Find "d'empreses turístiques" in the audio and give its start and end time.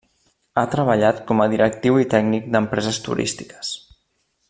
2.57-3.75